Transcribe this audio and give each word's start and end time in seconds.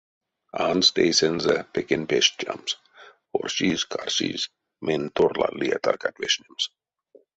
Андсть 0.69 0.97
эйсэнзэ 1.05 1.55
пекень 1.73 2.07
пештямс, 2.11 2.71
оршизь-карсизь— 3.39 4.51
мень 4.85 5.07
торла 5.15 5.47
лия 5.59 5.77
таркат 5.83 6.15
вешнемс! 6.21 6.63